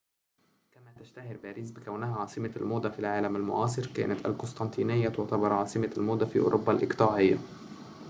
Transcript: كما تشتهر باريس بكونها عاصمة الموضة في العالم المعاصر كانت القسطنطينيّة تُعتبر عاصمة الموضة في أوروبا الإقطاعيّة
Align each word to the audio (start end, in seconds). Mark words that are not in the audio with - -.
كما 0.73 0.93
تشتهر 0.99 1.37
باريس 1.37 1.71
بكونها 1.71 2.19
عاصمة 2.19 2.51
الموضة 2.55 2.89
في 2.89 2.99
العالم 2.99 3.35
المعاصر 3.35 3.85
كانت 3.95 4.25
القسطنطينيّة 4.25 5.09
تُعتبر 5.09 5.53
عاصمة 5.53 5.93
الموضة 5.97 6.25
في 6.25 6.39
أوروبا 6.39 6.71
الإقطاعيّة 6.71 7.37